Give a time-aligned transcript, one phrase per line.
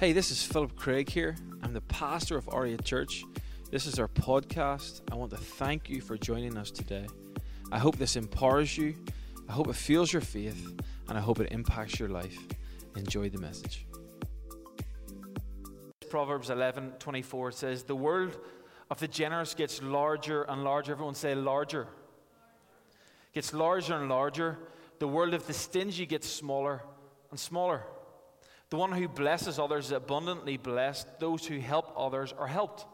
[0.00, 1.36] Hey, this is Philip Craig here.
[1.62, 3.22] I'm the pastor of Aria Church.
[3.70, 5.02] This is our podcast.
[5.12, 7.06] I want to thank you for joining us today.
[7.70, 8.94] I hope this empowers you,
[9.46, 10.72] I hope it fuels your faith,
[11.06, 12.34] and I hope it impacts your life.
[12.96, 13.86] Enjoy the message.
[16.08, 18.38] Proverbs 11 24 says, The world
[18.90, 20.92] of the generous gets larger and larger.
[20.92, 21.88] Everyone say larger.
[23.34, 24.60] Gets larger and larger.
[24.98, 26.80] The world of the stingy gets smaller
[27.30, 27.82] and smaller.
[28.70, 31.18] The one who blesses others is abundantly blessed.
[31.18, 32.86] Those who help others are helped.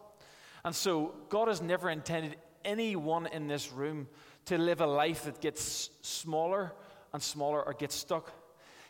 [0.65, 4.09] And so, God has never intended anyone in this room
[4.47, 6.73] to live a life that gets smaller
[7.13, 8.33] and smaller or gets stuck.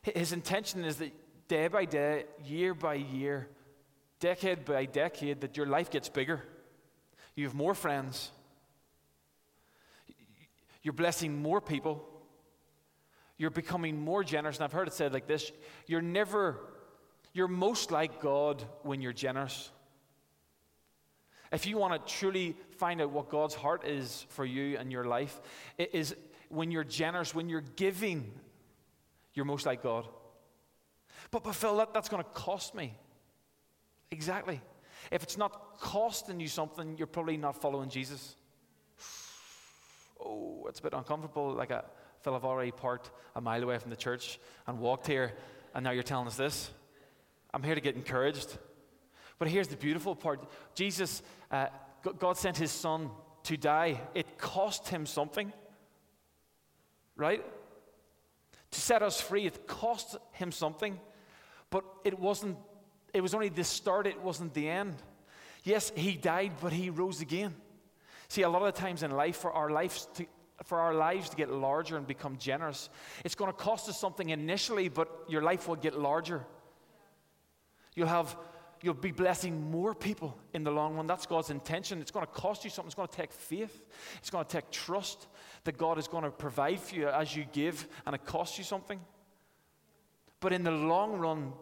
[0.02, 1.12] His intention is that
[1.48, 3.48] day by day, year by year,
[4.20, 6.42] decade by decade, that your life gets bigger.
[7.34, 8.30] You have more friends.
[10.82, 12.08] You're blessing more people.
[13.38, 14.56] You're becoming more generous.
[14.56, 15.50] And I've heard it said like this
[15.86, 16.60] you're never
[17.36, 19.70] you're most like God when you're generous.
[21.52, 25.04] If you want to truly find out what God's heart is for you and your
[25.04, 25.40] life,
[25.76, 26.16] it is
[26.48, 28.32] when you're generous, when you're giving,
[29.34, 30.08] you're most like God.
[31.30, 32.96] But, but Phil, that, that's going to cost me.
[34.10, 34.62] Exactly.
[35.10, 38.34] If it's not costing you something, you're probably not following Jesus.
[40.18, 41.52] Oh, it's a bit uncomfortable.
[41.52, 41.84] Like a,
[42.22, 45.34] Phil, I've already parked a mile away from the church and walked here,
[45.74, 46.70] and now you're telling us this.
[47.52, 48.58] I'm here to get encouraged.
[49.38, 50.40] But here's the beautiful part
[50.74, 51.66] Jesus, uh,
[52.18, 53.10] God sent his son
[53.44, 54.00] to die.
[54.14, 55.52] It cost him something,
[57.16, 57.44] right?
[58.72, 60.98] To set us free, it cost him something,
[61.70, 62.58] but it wasn't,
[63.14, 64.94] it was only the start, it wasn't the end.
[65.64, 67.54] Yes, he died, but he rose again.
[68.28, 70.26] See, a lot of times in life, for our lives to,
[70.64, 72.88] for our lives to get larger and become generous,
[73.24, 76.44] it's going to cost us something initially, but your life will get larger.
[77.96, 78.36] You'll have
[78.82, 81.06] you'll be blessing more people in the long run.
[81.06, 82.00] That's God's intention.
[82.00, 82.88] It's going to cost you something.
[82.88, 83.84] It's going to take faith.
[84.18, 85.26] It's going to take trust
[85.64, 88.64] that God is going to provide for you as you give, and it costs you
[88.64, 89.00] something.
[90.40, 91.52] But in the long run,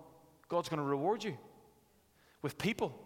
[0.49, 1.37] God's going to reward you
[2.43, 2.99] with people.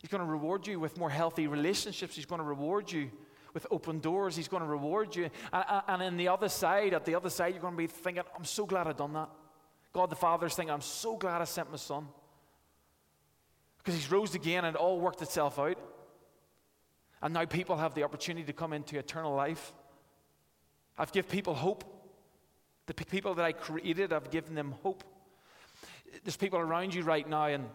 [0.00, 2.14] He's going to reward you with more healthy relationships.
[2.14, 3.10] He's going to reward you
[3.54, 4.36] with open doors.
[4.36, 5.30] He's going to reward you.
[5.52, 8.24] And, and in the other side, at the other side, you're going to be thinking,
[8.36, 9.30] I'm so glad I've done that.
[9.92, 12.08] God the Father's thinking, I'm so glad I sent my son.
[13.84, 15.76] Because he's rose again and it all worked itself out.
[17.20, 19.74] And now people have the opportunity to come into eternal life.
[20.96, 21.84] I've given people hope.
[22.86, 25.04] The people that I created, I've given them hope.
[26.22, 27.68] There's people around you right now, and,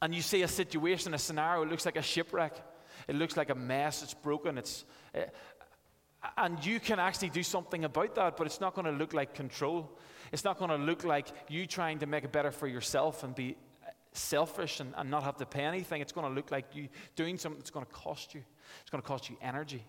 [0.00, 2.54] and you see a situation, a scenario, it looks like a shipwreck.
[3.08, 4.84] It looks like a mess, it's broken, it's.
[5.14, 5.22] Uh,
[6.36, 9.34] and you can actually do something about that, but it's not going to look like
[9.34, 9.98] control.
[10.30, 13.34] It's not going to look like you trying to make it better for yourself and
[13.34, 13.56] be
[14.12, 16.00] selfish and, and not have to pay anything.
[16.00, 18.42] It's going to look like you doing something that's going to cost you.
[18.80, 19.84] It's going to cost you energy.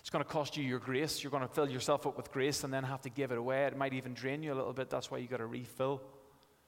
[0.00, 1.22] It's going to cost you your grace.
[1.22, 3.64] You're going to fill yourself up with grace and then have to give it away.
[3.64, 4.88] It might even drain you a little bit.
[4.88, 6.00] That's why you got to refill.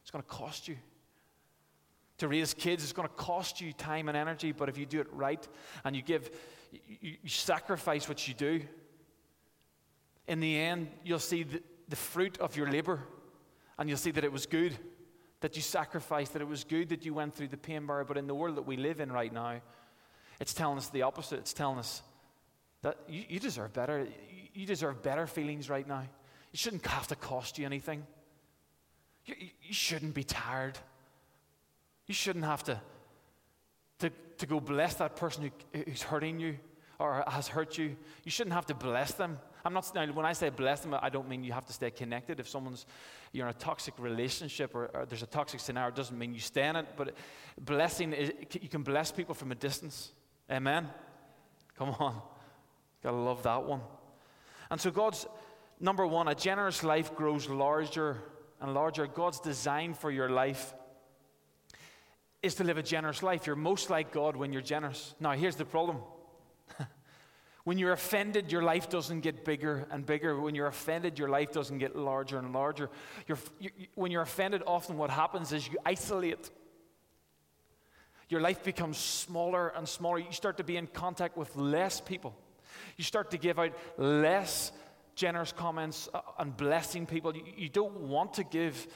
[0.02, 0.76] It's going to cost you.
[2.18, 5.00] To raise kids it's going to cost you time and energy, but if you do
[5.00, 5.46] it right
[5.84, 6.30] and you give,
[6.72, 8.60] you, you sacrifice what you do,
[10.26, 13.04] in the end, you'll see the, the fruit of your labor
[13.78, 14.76] and you'll see that it was good
[15.40, 18.04] that you sacrificed, that it was good that you went through the pain bar.
[18.04, 19.60] But in the world that we live in right now,
[20.40, 21.38] it's telling us the opposite.
[21.38, 22.02] It's telling us
[22.82, 24.06] that you, you deserve better.
[24.54, 26.02] You deserve better feelings right now.
[26.52, 28.06] It shouldn't have to cost you anything.
[29.26, 30.78] You, you shouldn't be tired.
[32.06, 32.80] You shouldn't have to,
[34.00, 36.56] to, to go bless that person who, who's hurting you
[36.98, 37.96] or has hurt you.
[38.24, 39.38] You shouldn't have to bless them.
[39.64, 42.40] I'm not, when I say bless them, I don't mean you have to stay connected.
[42.40, 42.86] If someone's,
[43.32, 46.40] you're in a toxic relationship or, or there's a toxic scenario, it doesn't mean you
[46.40, 46.86] stay in it.
[46.96, 47.14] But
[47.60, 50.12] blessing, is, you can bless people from a distance.
[50.50, 50.88] Amen?
[51.76, 52.20] Come on.
[53.02, 53.80] Gotta love that one.
[54.70, 55.26] And so, God's
[55.80, 58.22] number one, a generous life grows larger
[58.60, 59.06] and larger.
[59.06, 60.74] God's design for your life
[62.42, 63.46] is to live a generous life.
[63.46, 65.14] You're most like God when you're generous.
[65.20, 65.98] Now, here's the problem
[67.64, 70.40] when you're offended, your life doesn't get bigger and bigger.
[70.40, 72.88] When you're offended, your life doesn't get larger and larger.
[73.26, 76.50] You're, you, when you're offended, often what happens is you isolate.
[78.28, 80.18] Your life becomes smaller and smaller.
[80.18, 82.36] You start to be in contact with less people.
[82.96, 84.72] You start to give out less
[85.14, 87.34] generous comments uh, and blessing people.
[87.36, 88.86] You, you don't want to give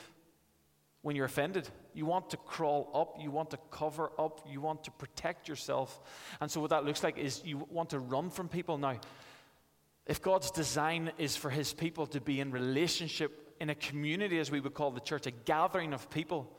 [1.03, 1.69] when you're offended.
[1.94, 6.00] You want to crawl up, you want to cover up, you want to protect yourself.
[6.41, 8.79] And so, what that looks like is you want to run from people.
[8.79, 8.99] Now,
[10.06, 14.50] if God's design is for his people to be in relationship in a community, as
[14.50, 16.59] we would call the church, a gathering of people,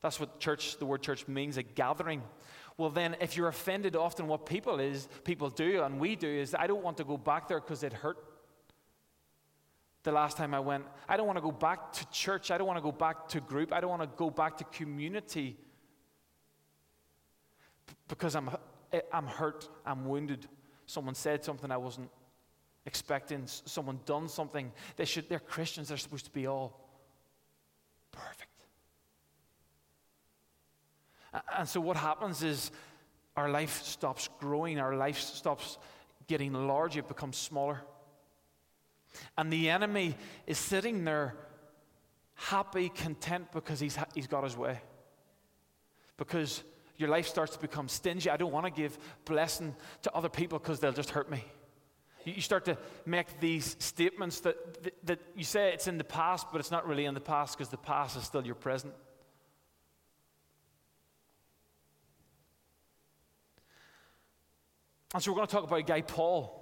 [0.00, 2.22] That's what church, the word church means, a gathering.
[2.76, 6.54] Well, then, if you're offended, often what people is people do and we do is,
[6.54, 8.18] I don't want to go back there because it hurt.
[10.08, 12.50] The last time I went, I don't want to go back to church.
[12.50, 13.74] I don't want to go back to group.
[13.74, 15.54] I don't want to go back to community
[18.08, 18.48] because I'm,
[18.90, 19.68] eh, I'm hurt.
[19.84, 20.46] I'm wounded.
[20.86, 22.08] Someone said something I wasn't
[22.86, 23.42] expecting.
[23.44, 24.72] Someone done something.
[24.96, 25.28] They should.
[25.28, 25.88] They're Christians.
[25.88, 26.88] They're supposed to be all
[28.10, 28.48] perfect.
[31.54, 32.70] And so what happens is
[33.36, 35.76] our life stops growing, our life stops
[36.28, 37.82] getting larger, it becomes smaller.
[39.36, 40.16] And the enemy
[40.46, 41.34] is sitting there
[42.34, 44.80] happy, content because he's, he's got his way.
[46.16, 46.62] Because
[46.96, 48.30] your life starts to become stingy.
[48.30, 51.44] I don't want to give blessing to other people because they'll just hurt me.
[52.24, 52.76] You start to
[53.06, 56.86] make these statements that, that, that you say it's in the past, but it's not
[56.86, 58.92] really in the past because the past is still your present.
[65.14, 66.57] And so we're going to talk about a guy, Paul.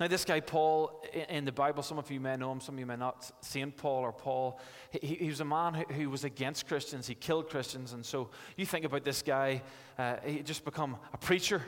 [0.00, 2.78] Now, this guy, Paul, in the Bible, some of you may know him, some of
[2.78, 3.30] you may not.
[3.42, 3.76] St.
[3.76, 4.58] Paul or Paul,
[4.90, 7.06] he, he was a man who, who, was against Christians.
[7.06, 7.92] He killed Christians.
[7.92, 9.60] And so you think about this guy,
[9.98, 11.56] uh, he just become a preacher.
[11.56, 11.64] And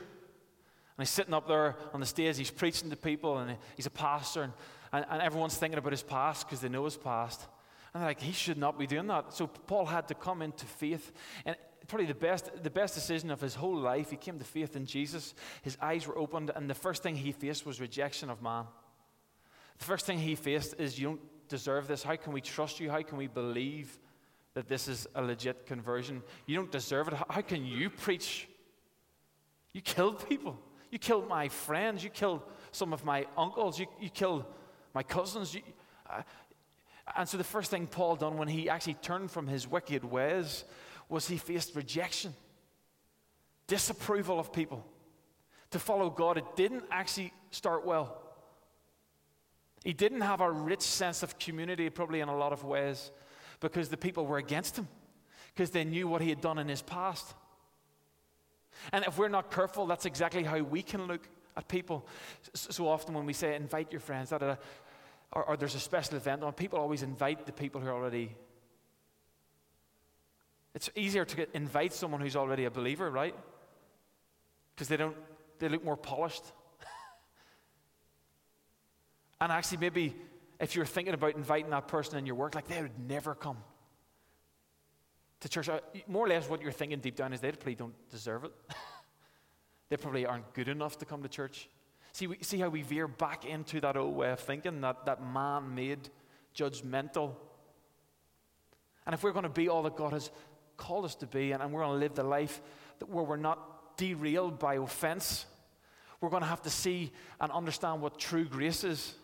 [0.99, 4.45] he's sitting up there on the stage, he's preaching to people, and he's a pastor.
[4.45, 4.53] And,
[4.95, 7.47] and, and everyone's thinking about his past because they know his past.
[7.93, 9.35] And they're like, he should not be doing that.
[9.35, 11.13] So Paul had to come into faith.
[11.45, 11.55] And
[11.93, 14.09] probably the best, the best decision of his whole life.
[14.09, 15.35] He came to faith in Jesus.
[15.61, 18.65] His eyes were opened, and the first thing he faced was rejection of man.
[19.77, 22.03] The first thing he faced is, You don't deserve this.
[22.03, 22.91] How can we trust you?
[22.91, 23.99] How can we believe
[24.55, 26.23] that this is a legit conversion?
[26.47, 27.15] You don't deserve it.
[27.29, 28.49] How can you preach?
[29.75, 30.59] You killed people.
[30.91, 32.03] You killed my friends.
[32.03, 32.41] You killed
[32.71, 33.79] some of my uncles.
[33.79, 34.47] You, you killed
[34.95, 35.55] my cousins.
[35.55, 35.61] You,
[36.09, 36.23] uh,
[37.19, 40.65] and so the first thing Paul done when he actually turned from his wicked ways
[41.13, 42.33] was he faced rejection,
[43.67, 44.83] disapproval of people.
[45.73, 48.19] To follow God, it didn't actually start well.
[49.85, 53.11] He didn't have a rich sense of community, probably in a lot of ways,
[53.61, 54.89] because the people were against him,
[55.55, 57.35] because they knew what he had done in his past.
[58.91, 62.07] And if we're not careful, that's exactly how we can look at people.
[62.55, 64.59] So often when we say invite your friends, or,
[65.31, 68.35] or, there's a special event on, people always invite the people who are already
[70.75, 73.35] it's easier to get, invite someone who's already a believer, right?
[74.75, 75.17] Because they don't
[75.59, 76.43] they look more polished.
[79.41, 80.17] and actually, maybe
[80.59, 83.59] if you're thinking about inviting that person in your work, like they would never come
[85.41, 85.69] to church.
[85.69, 88.53] Uh, more or less, what you're thinking deep down is they probably don't deserve it.
[89.89, 91.69] they probably aren't good enough to come to church.
[92.13, 95.25] See, we, see how we veer back into that old way of thinking, that, that
[95.25, 96.11] man made,
[96.57, 97.35] judgmental.
[99.07, 100.31] And if we're going to be all that God has
[100.77, 102.61] called us to be, and, and we're going to live the life
[102.99, 105.47] that, where we're not derailed by offense.
[106.21, 109.15] We're going to have to see and understand what true grace is.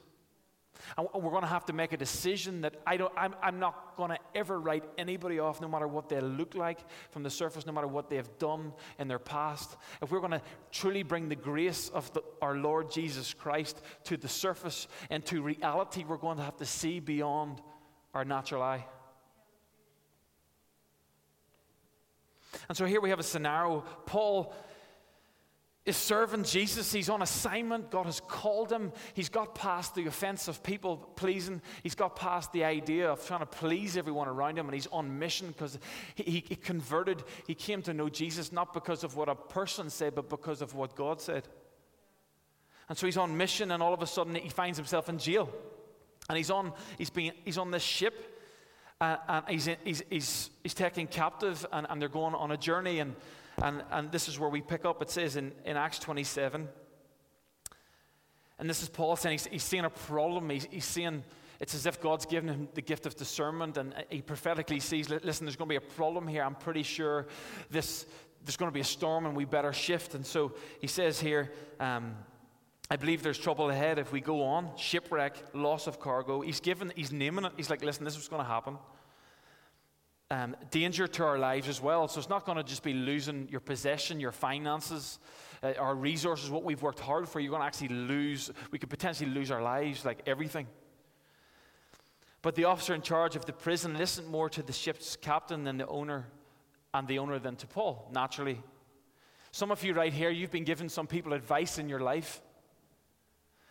[0.97, 3.97] And we're going to have to make a decision that I don't, I'm, I'm not
[3.97, 6.79] going to ever write anybody off, no matter what they look like
[7.11, 9.77] from the surface, no matter what they have done in their past.
[10.01, 14.17] If we're going to truly bring the grace of the, our Lord Jesus Christ to
[14.17, 17.61] the surface and to reality, we're going to have to see beyond
[18.15, 18.87] our natural eye.
[22.69, 23.85] And so here we have a scenario.
[24.07, 24.55] Paul
[25.89, 26.93] is serving Jesus.
[26.93, 27.91] He's on assignment.
[27.91, 28.93] God has called him.
[29.15, 31.63] He's got past the offense of people pleasing.
[31.83, 34.67] He's got past the idea of trying to please everyone around him.
[34.67, 35.79] And he's on mission because
[36.15, 37.25] he, he, converted.
[37.47, 40.75] He came to know Jesus not because of what a person said, but because of
[40.75, 41.49] what God said.
[42.89, 45.51] And so he's on mission, and all of a sudden he finds himself in jail.
[46.29, 48.38] And he's on, he's, being, he's on this ship
[49.01, 52.99] uh, and he's, he's, he's, he's taken captive, and, and they're going on a journey.
[52.99, 53.15] And,
[53.63, 55.01] and, and this is where we pick up.
[55.03, 56.69] It says in, in Acts 27,
[58.59, 60.51] and this is Paul saying he's, he's seeing a problem.
[60.51, 61.23] He's, he's seeing
[61.61, 65.45] it's as if God's given him the gift of discernment, and he prophetically sees, listen,
[65.47, 66.43] there's going to be a problem here.
[66.43, 67.27] I'm pretty sure
[67.71, 68.07] this,
[68.45, 70.15] there's going to be a storm, and we better shift.
[70.15, 72.15] And so he says here, um,
[72.91, 74.71] I believe there's trouble ahead if we go on.
[74.77, 76.41] Shipwreck, loss of cargo.
[76.41, 77.53] He's given, he's naming it.
[77.57, 78.79] He's like, listen, this is what's going to happen.
[80.31, 82.09] Um, danger to our lives as well.
[82.09, 85.19] So it's not going to just be losing your possession, your finances,
[85.63, 87.41] uh, our resources, what we've worked hard for.
[87.41, 90.67] You're going to actually lose, we could potentially lose our lives, like everything.
[92.41, 95.77] But the officer in charge of the prison listened more to the ship's captain than
[95.77, 96.27] the owner,
[96.95, 98.63] and the owner than to Paul, naturally.
[99.51, 102.41] Some of you right here, you've been given some people advice in your life.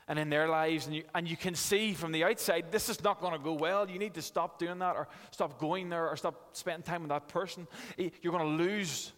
[0.08, 3.04] And in their lives, and you, and you can see from the outside, this is
[3.04, 3.90] not going to go well.
[3.90, 7.10] You need to stop doing that, or stop going there, or stop spending time with
[7.10, 7.68] that person.
[7.98, 9.12] You're going to lose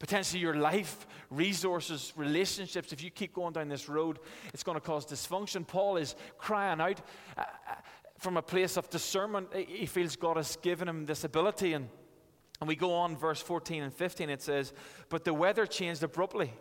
[0.00, 2.92] potentially your life, resources, relationships.
[2.92, 4.18] If you keep going down this road,
[4.52, 5.66] it's going to cause dysfunction.
[5.66, 7.00] Paul is crying out
[7.38, 7.74] uh, uh,
[8.18, 9.48] from a place of discernment.
[9.54, 11.74] He feels God has given him this ability.
[11.74, 11.88] And,
[12.60, 14.72] and we go on, verse 14 and 15, it says,
[15.08, 16.52] But the weather changed abruptly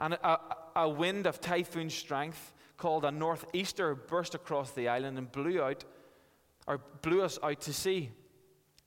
[0.00, 0.38] and a,
[0.76, 5.84] a wind of typhoon strength called a northeaster burst across the island and blew out
[6.66, 8.10] or blew us out to sea.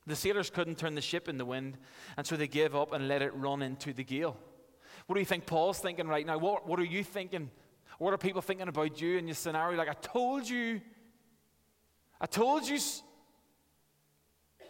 [0.08, 1.77] The sailors couldn't turn the ship in the wind,
[2.18, 4.38] and so they gave up and let it run into the gale.
[5.06, 6.38] What do you think Paul's thinking right now?
[6.38, 7.51] What, what are you thinking?
[7.98, 9.77] What are people thinking about you in your scenario?
[9.77, 10.82] Like, I told you.
[12.20, 12.80] I told you.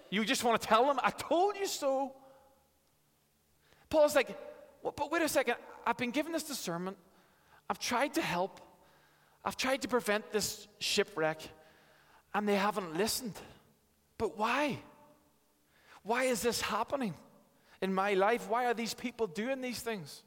[0.10, 2.14] You just want to tell them, I told you so.
[3.90, 4.38] Paul's like,
[4.84, 5.56] well, but wait a second.
[5.86, 6.98] I've been given this discernment.
[7.70, 8.60] I've tried to help.
[9.44, 11.42] I've tried to prevent this shipwreck,
[12.34, 13.34] and they haven't listened.
[14.18, 14.80] But why?
[16.04, 17.14] Why is this happening
[17.82, 18.50] in my life?
[18.50, 20.24] Why are these people doing these things?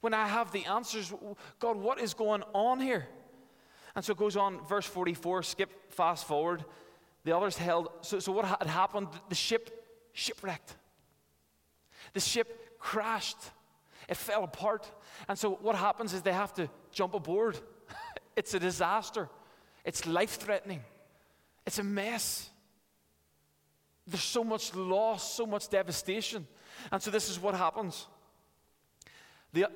[0.00, 1.12] When I have the answers,
[1.58, 3.06] God, what is going on here?
[3.96, 6.64] And so it goes on, verse 44, skip fast forward.
[7.24, 9.08] The others held, so, so what had happened?
[9.28, 10.76] The ship shipwrecked.
[12.12, 13.38] The ship crashed.
[14.08, 14.90] It fell apart.
[15.28, 17.58] And so what happens is they have to jump aboard.
[18.36, 19.28] it's a disaster.
[19.84, 20.82] It's life threatening.
[21.66, 22.50] It's a mess.
[24.06, 26.46] There's so much loss, so much devastation.
[26.92, 28.06] And so this is what happens.
[29.52, 29.68] The,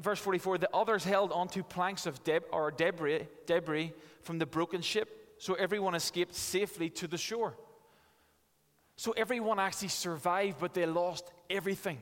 [0.00, 4.80] verse 44 the others held onto planks of deb, or debris, debris from the broken
[4.80, 7.54] ship, so everyone escaped safely to the shore.
[8.96, 11.98] So everyone actually survived, but they lost everything.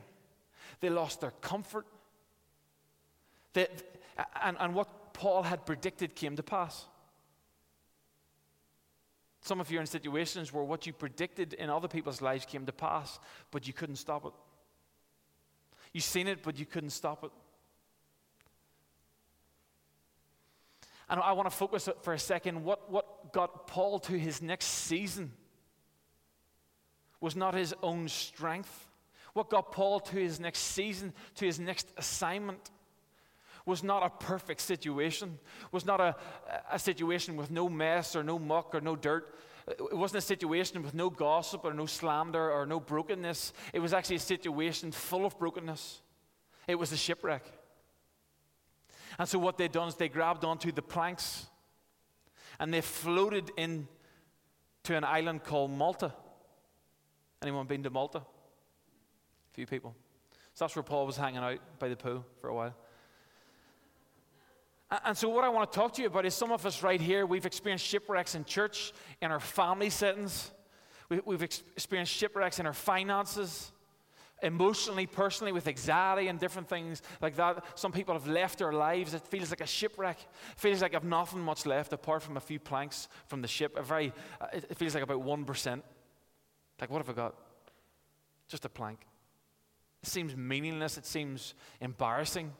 [0.83, 1.85] They lost their comfort.
[3.53, 3.67] They,
[4.43, 6.87] and, and what Paul had predicted came to pass.
[9.39, 12.65] Some of you are in situations where what you predicted in other people's lives came
[12.65, 14.33] to pass, but you couldn't stop it.
[15.93, 17.31] You've seen it, but you couldn't stop it.
[21.09, 22.61] And I want to focus for a second.
[22.61, 25.31] What, what got Paul to his next season
[27.21, 28.89] was not his own strength,
[29.33, 32.69] what got Paul to his next season, to his next assignment,
[33.65, 35.39] was not a perfect situation,
[35.71, 36.15] was not a,
[36.71, 39.35] a situation with no mess or no muck or no dirt.
[39.67, 43.53] It wasn't a situation with no gossip or no slander or no brokenness.
[43.71, 46.01] It was actually a situation full of brokenness.
[46.67, 47.45] It was a shipwreck.
[49.17, 51.45] And so, what they'd done is they grabbed onto the planks
[52.59, 53.87] and they floated in
[54.83, 56.13] to an island called Malta.
[57.41, 58.23] Anyone been to Malta?
[59.53, 59.95] Few people.
[60.53, 62.75] So that's where Paul was hanging out by the pool for a while.
[65.05, 67.01] And so, what I want to talk to you about is some of us right
[67.01, 70.51] here, we've experienced shipwrecks in church, in our family settings.
[71.25, 73.71] We've experienced shipwrecks in our finances,
[74.41, 77.63] emotionally, personally, with anxiety and different things like that.
[77.77, 79.13] Some people have left their lives.
[79.13, 80.19] It feels like a shipwreck.
[80.19, 83.75] It feels like I've nothing much left apart from a few planks from the ship.
[83.77, 85.81] A very, uh, it feels like about 1%.
[86.79, 87.35] Like, what have I got?
[88.47, 88.99] Just a plank.
[90.03, 92.51] It seems meaningless, it seems embarrassing.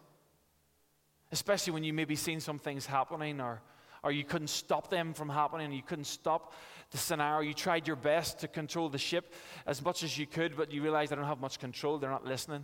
[1.31, 3.61] Especially when you maybe seen some things happening or,
[4.01, 6.53] or you couldn't stop them from happening, you couldn't stop
[6.91, 7.41] the scenario.
[7.47, 9.33] You tried your best to control the ship
[9.65, 12.25] as much as you could, but you realize they don't have much control, they're not
[12.25, 12.63] listening.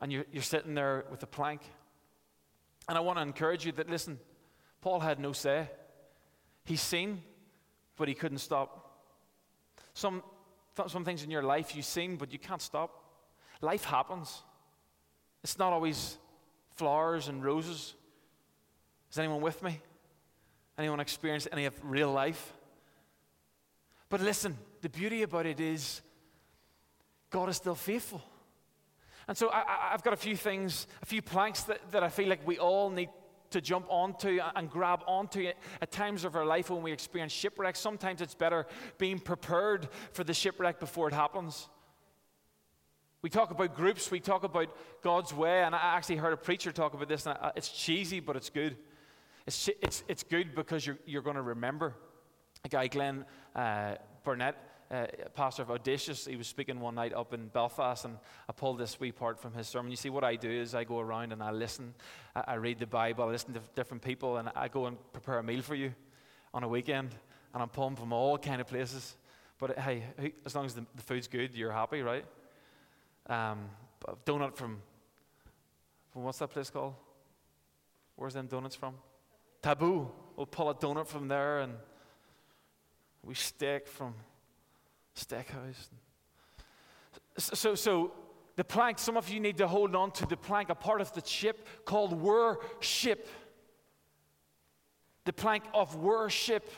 [0.00, 1.60] And you're, you're sitting there with a plank.
[2.88, 4.18] And I want to encourage you that, listen,
[4.80, 5.68] Paul had no say.
[6.64, 7.22] He's seen,
[7.96, 9.02] but he couldn't stop.
[9.94, 10.22] Some,
[10.88, 13.04] some things in your life you've seen, but you can't stop.
[13.60, 14.42] Life happens.
[15.42, 16.18] It's not always
[16.76, 17.94] flowers and roses.
[19.10, 19.80] Is anyone with me?
[20.76, 22.52] Anyone experienced any of real life?
[24.08, 26.00] But listen, the beauty about it is
[27.30, 28.22] God is still faithful.
[29.26, 32.28] And so I, have got a few things, a few planks that, that I feel
[32.28, 33.10] like we all need
[33.50, 35.50] to jump onto and grab onto
[35.80, 37.76] at times of our life when we experience shipwreck.
[37.76, 38.66] Sometimes it's better
[38.98, 41.68] being prepared for the shipwreck before it happens.
[43.20, 44.68] We talk about groups, we talk about
[45.02, 48.36] God's way, and I actually heard a preacher talk about this, and it's cheesy, but
[48.36, 48.76] it's good.
[49.44, 51.94] It's, it's, it's good because you're, you're going to remember.
[52.64, 53.24] A guy, Glyn
[53.56, 54.54] uh, Barrett,
[54.92, 58.78] uh, pastor of Audacious, he was speaking one night up in Belfast, and I pulled
[58.78, 59.90] this wee part from his sermon.
[59.90, 61.94] You see, what I do is I go around and I listen,
[62.36, 65.40] I, I read the Bible, I listen to different people, and I go and prepare
[65.40, 65.92] a meal for you
[66.54, 67.16] on a weekend,
[67.52, 69.16] and I'm pulling from all kind of places.
[69.58, 70.04] But hey,
[70.46, 72.24] as long as the, the food's good, you're happy, right?
[73.28, 73.68] Um,
[74.24, 74.80] donut from,
[76.12, 76.94] from what's that place called?
[78.16, 78.94] Where's them donuts from?
[79.62, 80.10] Taboo.
[80.36, 81.74] We'll pull a donut from there and
[83.22, 84.14] we steak from
[85.16, 85.88] Steakhouse.
[87.36, 88.12] So, so
[88.56, 91.12] the plank, some of you need to hold on to the plank, a part of
[91.12, 93.28] the ship called worship.
[95.24, 96.68] The plank of worship.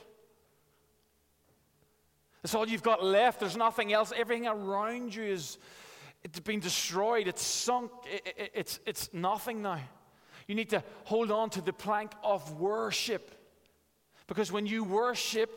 [2.43, 3.41] That's all you've got left.
[3.41, 4.13] There's nothing else.
[4.17, 5.59] Everything around you is
[6.23, 7.29] it's been destroyed.
[7.29, 7.91] It's sunk.
[8.07, 9.81] It, it, it's, it's nothing now.
[10.47, 13.31] You need to hold on to the plank of worship.
[14.27, 15.51] Because when you worship,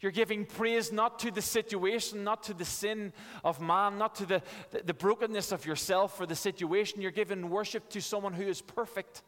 [0.00, 3.12] you're giving praise not to the situation, not to the sin
[3.44, 7.00] of man, not to the, the, the brokenness of yourself or the situation.
[7.00, 9.22] You're giving worship to someone who is perfect.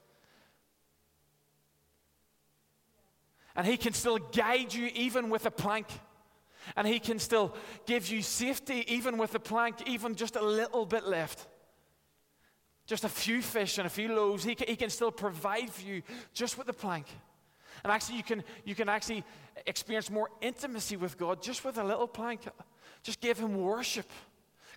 [3.56, 5.86] And he can still guide you even with a plank.
[6.76, 7.54] And he can still
[7.86, 11.46] give you safety even with the plank, even just a little bit left.
[12.86, 14.44] Just a few fish and a few loaves.
[14.44, 17.06] He can, he can still provide for you just with the plank.
[17.84, 19.24] And actually, you can, you can actually
[19.66, 22.40] experience more intimacy with God just with a little plank.
[23.02, 24.08] Just give Him worship.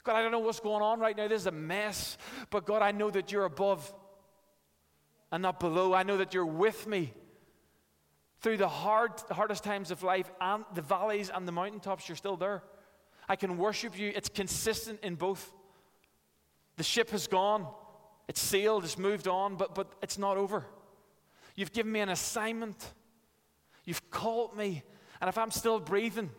[0.03, 1.27] God, I don't know what's going on right now.
[1.27, 2.17] This is a mess.
[2.50, 3.91] But God, I know that you're above
[5.31, 5.93] and not below.
[5.93, 7.13] I know that you're with me
[8.41, 12.10] through the hard, hardest times of life and the valleys and the mountaintops.
[12.10, 12.63] You're still there.
[13.29, 14.12] I can worship you.
[14.15, 15.53] It's consistent in both.
[16.77, 17.67] The ship has gone,
[18.27, 20.65] it's sailed, it's moved on, but, but it's not over.
[21.55, 22.93] You've given me an assignment.
[23.86, 24.83] You've called me.
[25.19, 26.31] And if I'm still breathing,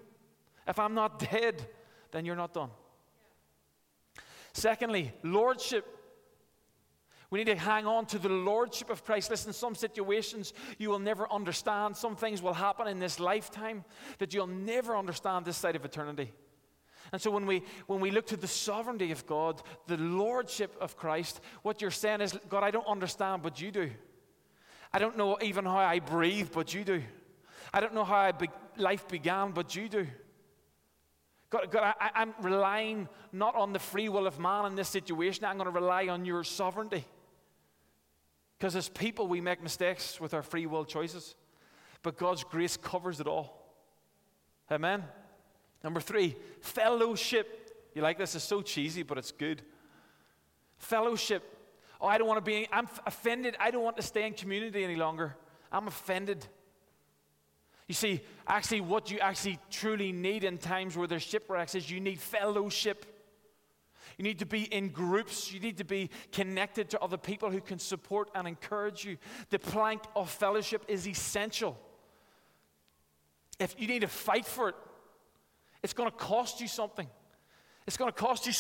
[0.67, 1.65] if I'm not dead,
[2.11, 2.71] then you're not done.
[4.53, 5.87] Secondly, lordship.
[7.33, 9.31] We need to hang on to the lordship of Christ.
[9.31, 11.97] Listen, some situations you will never understand.
[11.97, 13.87] Some things will happen in this lifetime
[14.19, 16.31] that you'll never understand this side of eternity.
[17.11, 20.99] And so when we when we look to the sovereignty of God, the lordship of
[20.99, 23.91] Christ, what you're saying is, God, I don't understand, but you do.
[24.93, 27.03] I don't know even how I breathe, but you do.
[27.73, 30.07] I don't know how be- life began, but you do.
[31.49, 35.47] God, God I, I'm relying not on the free will of man in this situation.
[35.47, 37.07] I'm going to rely on your sovereignty.
[38.63, 41.35] Because as people, we make mistakes with our free will choices.
[42.05, 43.61] But God's grace covers it all.
[44.71, 45.03] Amen.
[45.83, 47.91] Number three, fellowship.
[47.93, 48.37] You like this?
[48.37, 49.63] It's so cheesy, but it's good.
[50.79, 51.43] Fellowship.
[52.01, 53.57] Oh, I don't want to be, I'm offended.
[53.59, 55.35] I don't want to stay in community any longer.
[55.73, 56.47] I'm offended.
[57.89, 61.99] You see, actually, what you actually truly need in times where there's shipwrecks is you
[61.99, 63.22] need fellowship.
[64.19, 65.53] You need to be in groups.
[65.53, 69.17] You need to be connected to other people who can support and encourage you.
[69.51, 71.79] The plank of fellowship is essential.
[73.59, 74.75] If you need to fight for it,
[75.83, 77.09] it's going to cost you something.
[77.87, 78.53] It's going to cost you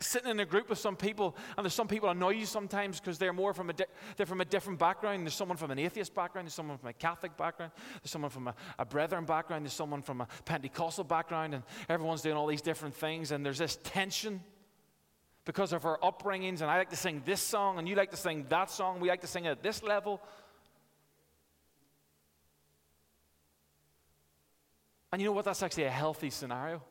[0.00, 3.18] sitting in a group with some people, and there's some people annoy you sometimes because
[3.18, 5.24] they're more from a, di- they're from a different background.
[5.24, 8.48] There's someone from an atheist background, there's someone from a Catholic background, there's someone from
[8.48, 12.62] a, a brethren background, there's someone from a Pentecostal background, and everyone's doing all these
[12.62, 14.42] different things, and there's this tension
[15.46, 16.60] because of our upbringings.
[16.60, 19.08] And I like to sing this song, and you like to sing that song, we
[19.08, 20.20] like to sing it at this level.
[25.10, 25.46] And you know what?
[25.46, 26.82] That's actually a healthy scenario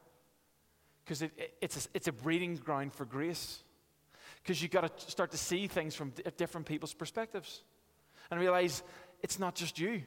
[1.04, 3.62] because it, it, it's, a, it's a breeding ground for grace.
[4.42, 7.62] Because you've got to start to see things from d- different people's perspectives
[8.32, 8.82] and realize
[9.22, 10.02] it's not just you.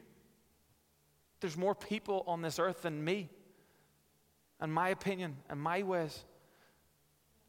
[1.41, 3.29] There's more people on this earth than me,
[4.59, 6.25] and my opinion, and my ways.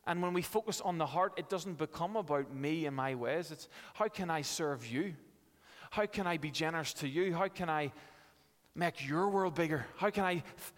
[0.09, 3.51] And when we focus on the heart, it doesn't become about me and my ways.
[3.51, 5.13] It's how can I serve you?
[5.91, 7.33] How can I be generous to you?
[7.33, 7.93] How can I
[8.75, 9.85] make your world bigger?
[9.97, 10.73] How can I f-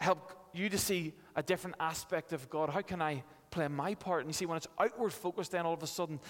[0.00, 2.70] help you to see a different aspect of God.
[2.70, 4.20] How can I play my part?
[4.20, 6.20] And you see, when it's outward focused, then all of a sudden,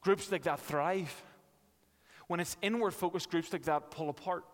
[0.00, 1.22] groups like that thrive.
[2.26, 4.44] When it's inward focused, groups like that pull apart.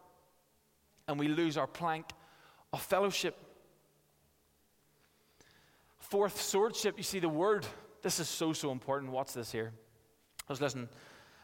[1.09, 2.07] And we lose our plank
[2.73, 3.37] of fellowship.
[6.13, 6.99] Fourth, swordship.
[6.99, 7.65] You see, the word,
[8.03, 9.13] this is so, so important.
[9.13, 9.73] Watch this here.
[10.47, 10.91] I was listening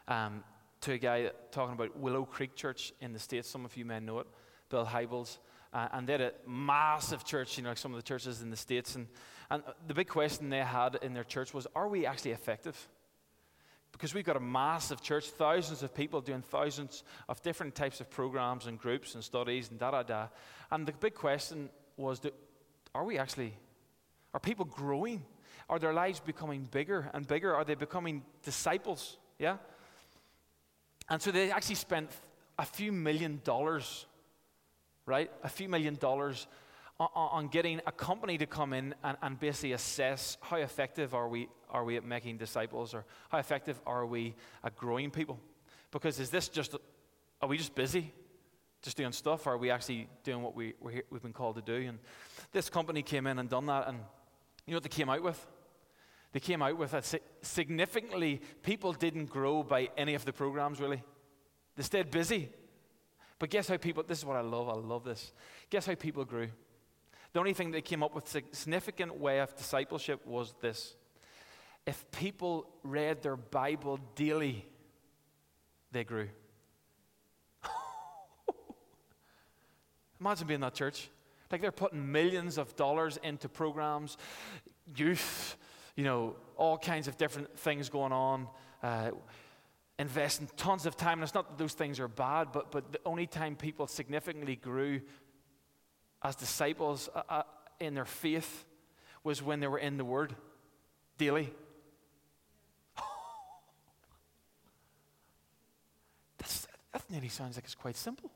[0.07, 0.43] um,
[0.81, 3.49] to a guy talking about Willow Creek Church in the States.
[3.49, 4.27] Some of you may know it,
[4.69, 5.39] Bill Hybels.
[5.73, 8.51] Uh, and they had a massive church, you know, like some of the churches in
[8.51, 8.93] the States.
[8.93, 9.07] And,
[9.49, 12.77] and the big question they had in their church was are we actually effective?
[13.91, 18.11] Because we've got a massive church, thousands of people doing thousands of different types of
[18.11, 20.27] programs and groups and studies and da da da.
[20.69, 22.29] And the big question was do,
[22.93, 23.55] are we actually,
[24.33, 25.25] are people growing?
[25.69, 27.53] Are their lives becoming bigger and bigger?
[27.53, 29.17] Are they becoming disciples?
[29.37, 29.57] Yeah?
[31.09, 32.09] And so they actually spent
[32.57, 34.05] a few million dollars
[35.09, 35.31] right?
[35.43, 36.47] A few million dollars
[36.99, 41.27] on, on getting a company to come in and, and basically assess how effective are
[41.27, 45.39] we, are we at making disciples or how effective are we at growing people.
[45.91, 46.75] Because is this just,
[47.41, 48.13] are we just busy?
[48.81, 51.61] Just doing stuff, or are we actually doing what we, here, we've been called to
[51.61, 51.85] do?
[51.89, 51.99] And
[52.53, 53.99] this company came in and done that, and
[54.69, 55.47] you know what they came out with?
[56.31, 57.01] They came out with a
[57.41, 61.01] significantly, people didn't grow by any of the programs really.
[61.75, 62.49] They stayed busy.
[63.39, 65.31] But guess how people, this is what I love, I love this.
[65.71, 66.49] Guess how people grew?
[67.33, 70.95] The only thing they came up with a significant way of discipleship was this.
[71.87, 74.67] If people read their Bible daily,
[75.91, 76.29] they grew.
[80.19, 81.09] Imagine being that church.
[81.51, 84.17] Like they're putting millions of dollars into programs,
[84.95, 85.57] youth,
[85.95, 88.47] you know, all kinds of different things going on.
[88.83, 89.11] Uh,
[89.99, 91.19] investing tons of time.
[91.19, 94.55] And it's not that those things are bad, but, but the only time people significantly
[94.55, 95.01] grew
[96.23, 97.43] as disciples uh, uh,
[97.79, 98.65] in their faith
[99.23, 100.35] was when they were in the Word
[101.17, 101.53] daily.
[106.91, 108.31] That nearly sounds like it's quite simple.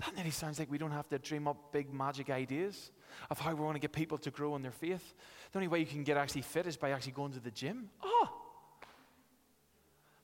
[0.00, 2.90] That nearly sounds like we don't have to dream up big magic ideas
[3.30, 5.14] of how we want to get people to grow in their faith.
[5.52, 7.90] The only way you can get actually fit is by actually going to the gym.
[8.02, 8.28] Oh!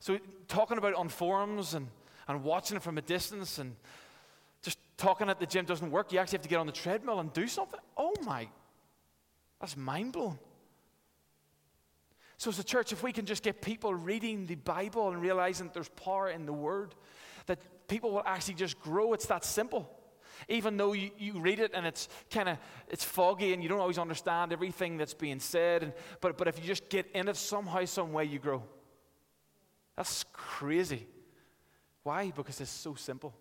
[0.01, 1.87] So, talking about it on forums and,
[2.27, 3.77] and watching it from a distance and
[4.63, 6.13] just talking at the gym doesn't work.
[6.13, 7.79] You actually have to get on the treadmill and do something.
[7.97, 8.49] Oh my,
[9.61, 10.39] that's mind blowing.
[12.39, 15.67] So, as a church, if we can just get people reading the Bible and realizing
[15.67, 16.95] that there's power in the Word,
[17.45, 17.59] that
[17.91, 19.91] people will actually just grow, it's that simple.
[20.49, 22.57] Even though you, you read it and it's kind of
[22.89, 26.59] it's foggy and you don't always understand everything that's being said, and, but, but if
[26.59, 28.63] you just get in it somehow, some way, you grow.
[29.97, 31.07] That's crazy.
[32.05, 32.33] Why?
[32.35, 33.35] Because it's so simple.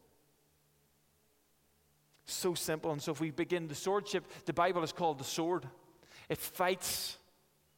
[2.26, 2.92] So simple.
[2.92, 5.66] And so if we begin the swordship, the Bible is called the sword.
[6.28, 7.18] It fights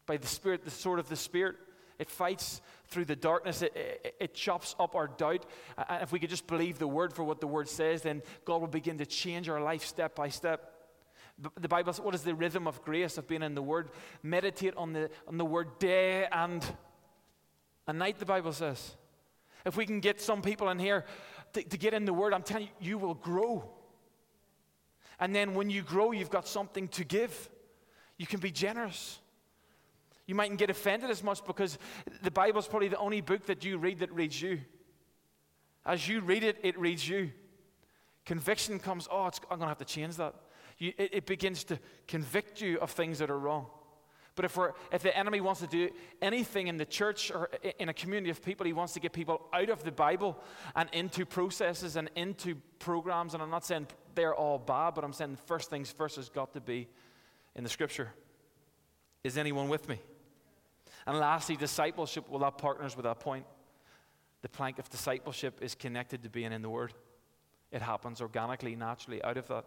[0.07, 1.57] by the Spirit, the sword of the Spirit.
[2.01, 3.61] It fights through the darkness.
[3.61, 5.45] It, it, it, chops up our doubt.
[5.77, 8.59] And if we could just believe the word for what the word says, then God
[8.59, 10.73] will begin to change our life step by step.
[11.59, 13.91] The Bible, says, what is the rhythm of grace of being in the word?
[14.23, 16.65] Meditate on the, on the word day and
[17.87, 18.95] a night, the Bible says.
[19.63, 21.05] If we can get some people in here
[21.53, 23.69] to, to get in the Word, I'm telling you, you will grow.
[25.19, 27.49] And then when you grow, you've got something to give.
[28.17, 29.19] You can be generous.
[30.31, 31.77] You mightn't get offended as much because
[32.23, 34.61] the Bible's probably the only book that you read that reads you.
[35.85, 37.31] As you read it, it reads you.
[38.25, 40.33] Conviction comes, oh, I'm going to have to change that.
[40.77, 43.65] You, it, it begins to convict you of things that are wrong.
[44.35, 45.89] But if, we're, if the enemy wants to do
[46.21, 49.49] anything in the church or in a community of people, he wants to get people
[49.51, 50.41] out of the Bible
[50.77, 53.33] and into processes and into programs.
[53.33, 56.53] And I'm not saying they're all bad, but I'm saying first things first has got
[56.53, 56.87] to be
[57.53, 58.13] in the scripture.
[59.25, 59.99] Is anyone with me?
[61.07, 63.45] And lastly, discipleship, well, that partners with that point.
[64.41, 66.93] The plank of discipleship is connected to being in the Word.
[67.71, 69.65] It happens organically, naturally, out of that.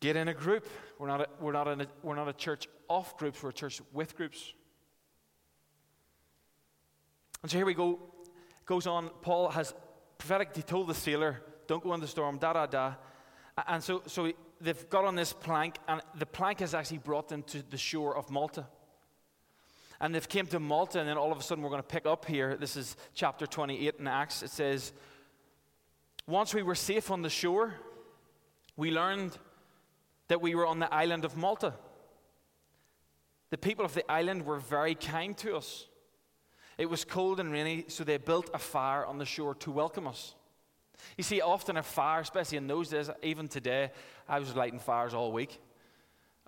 [0.00, 0.68] Get in a group.
[0.98, 3.80] We're not a, we're not a, we're not a church off groups, we're a church
[3.92, 4.52] with groups.
[7.42, 7.98] And so here we go.
[8.66, 9.10] Goes on.
[9.22, 9.74] Paul has
[10.18, 12.94] prophetically told the sailor, don't go in the storm, da da da.
[13.66, 17.42] And so, so they've got on this plank, and the plank has actually brought them
[17.44, 18.66] to the shore of Malta.
[20.00, 22.06] And they've came to Malta, and then all of a sudden we're going to pick
[22.06, 22.56] up here.
[22.56, 24.42] This is chapter 28 in Acts.
[24.42, 24.92] It says,
[26.26, 27.74] Once we were safe on the shore,
[28.76, 29.36] we learned
[30.28, 31.74] that we were on the island of Malta.
[33.50, 35.86] The people of the island were very kind to us.
[36.76, 40.06] It was cold and rainy, so they built a fire on the shore to welcome
[40.06, 40.34] us.
[41.16, 43.90] You see, often a fire, especially in those days, even today,
[44.28, 45.60] I was lighting fires all week.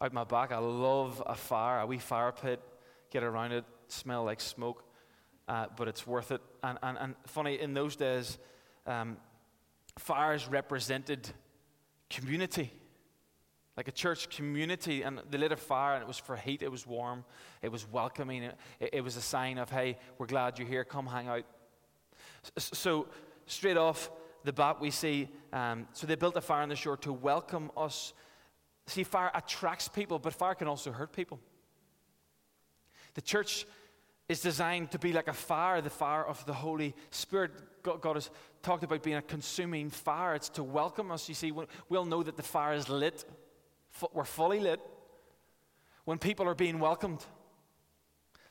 [0.01, 2.61] Out my back, I love a fire, a wee fire pit,
[3.11, 4.85] get around it, smell like smoke,
[5.49, 6.41] uh, but it's worth it.
[6.63, 8.39] And, and, and funny, in those days,
[8.87, 9.17] um,
[9.99, 11.29] fires represented
[12.09, 12.73] community
[13.81, 16.71] like a church community, and they lit a fire, and it was for heat, it
[16.71, 17.25] was warm,
[17.63, 21.07] it was welcoming, it, it was a sign of, hey, we're glad you're here, come
[21.07, 21.45] hang out.
[22.59, 23.07] So,
[23.47, 24.11] straight off
[24.45, 27.71] the bat, we see, um, so they built a fire on the shore to welcome
[27.75, 28.13] us.
[28.87, 31.41] See, fire attracts people, but fire can also hurt people.
[33.15, 33.67] The church
[34.29, 37.53] is designed to be like a fire, the fire of the Holy Spirit.
[37.83, 38.31] God, God, has
[38.63, 40.35] talked about being a consuming fire.
[40.35, 41.29] It's to welcome us.
[41.29, 41.53] You see,
[41.89, 43.25] we'll know that the fire is lit
[44.13, 44.81] we're fully lit
[46.05, 47.25] when people are being welcomed.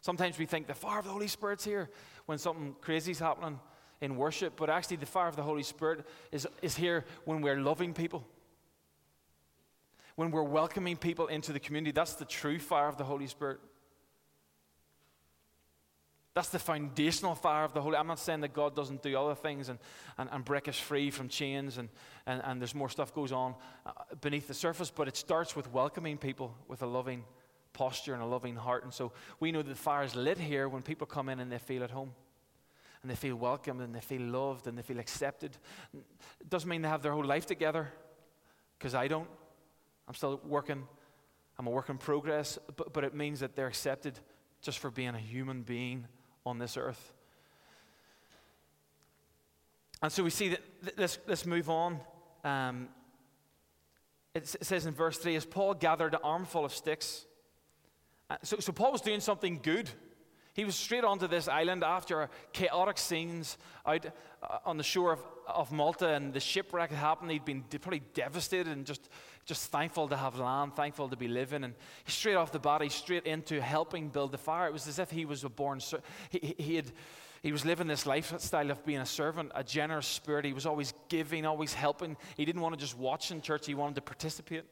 [0.01, 1.89] Sometimes we think the fire of the Holy Spirit's here
[2.25, 3.59] when something crazy is happening
[4.01, 7.59] in worship, but actually, the fire of the Holy Spirit is, is here when we're
[7.59, 8.25] loving people.
[10.15, 13.59] When we're welcoming people into the community, that's the true fire of the Holy Spirit.
[16.35, 17.97] That's the foundational fire of the Holy.
[17.97, 19.79] I'm not saying that God doesn't do other things and,
[20.17, 21.89] and, and break us free from chains and,
[22.27, 25.71] and, and there's more stuff goes on uh, beneath the surface, but it starts with
[25.73, 27.23] welcoming people with a loving
[27.73, 28.83] posture and a loving heart.
[28.83, 31.51] And so we know that the fire is lit here when people come in and
[31.51, 32.13] they feel at home
[33.01, 35.57] and they feel welcomed and they feel loved and they feel accepted.
[35.93, 37.91] It doesn't mean they have their whole life together
[38.77, 39.27] because I don't.
[40.07, 40.87] I'm still working.
[41.57, 44.19] I'm a work in progress, but, but it means that they're accepted
[44.61, 46.07] just for being a human being
[46.49, 47.13] on this earth.
[50.01, 50.61] And so we see that,
[50.97, 51.99] let's, let's move on.
[52.43, 52.89] Um,
[54.33, 57.25] it says in verse 3 as Paul gathered an armful of sticks.
[58.29, 59.89] Uh, so, so Paul was doing something good.
[60.59, 64.05] He was straight onto this island after chaotic scenes out
[64.43, 67.31] uh, on the shore of, of Malta, and the shipwreck had happened.
[67.31, 69.09] He'd been probably devastated and just,
[69.45, 71.63] just thankful to have land, thankful to be living.
[71.63, 74.67] And he straight off the bat, he straight into helping build the fire.
[74.67, 75.79] It was as if he was a born.
[76.29, 76.91] He, he, had,
[77.41, 80.43] he was living this lifestyle of being a servant, a generous spirit.
[80.43, 82.17] He was always giving, always helping.
[82.35, 84.65] He didn't want to just watch in church, he wanted to participate.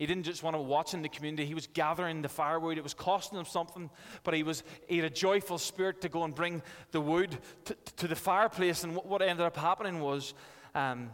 [0.00, 2.78] He didn't just want to watch in the community, he was gathering the firewood.
[2.78, 3.90] It was costing him something,
[4.24, 7.36] but he, was, he had a joyful spirit to go and bring the wood
[7.66, 8.82] to, to the fireplace.
[8.82, 10.32] And what, what ended up happening was.
[10.74, 11.10] Um,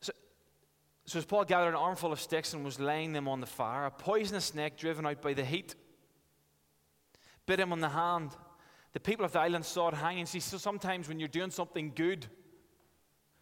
[0.00, 0.14] so,
[1.04, 3.84] so as Paul gathered an armful of sticks and was laying them on the fire,
[3.84, 5.74] a poisonous snake driven out by the heat
[7.44, 8.30] bit him on the hand.
[8.94, 10.24] The people of the island saw it hanging.
[10.24, 12.26] See, so sometimes when you're doing something good,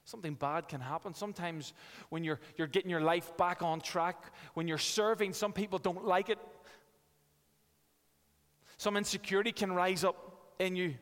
[0.05, 1.14] something bad can happen.
[1.14, 1.73] Sometimes
[2.11, 6.05] when you're, you're getting your life back on track, when you're serving, some people don't
[6.05, 6.38] like it.
[8.77, 10.95] Some insecurity can rise up in you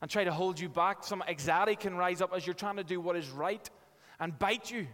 [0.00, 1.04] and try to hold you back.
[1.04, 3.68] Some anxiety can rise up as you're trying to do what is right
[4.20, 4.86] and bite you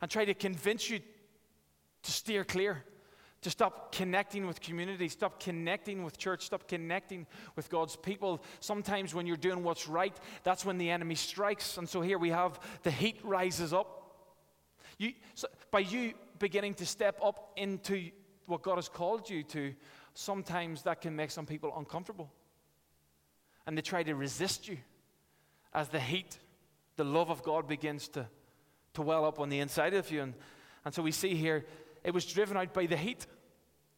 [0.00, 1.00] and try to convince you
[2.02, 2.84] to steer clear
[3.42, 8.42] to stop connecting with community, stop connecting with church, stop connecting with God's people.
[8.60, 11.78] Sometimes when you're doing what's right, that's when the enemy strikes.
[11.78, 13.94] And so here we have the heat rises up.
[14.98, 18.10] You, so by you beginning to step up into
[18.46, 19.74] what God has called you to,
[20.14, 22.32] sometimes that can make some people uncomfortable.
[23.66, 24.78] And they try to resist you
[25.72, 26.38] as the heat,
[26.96, 28.26] the love of God begins to,
[28.94, 30.22] to well up on the inside of you.
[30.22, 30.34] And,
[30.84, 31.64] and so we see here
[32.08, 33.26] it was driven out by the heat.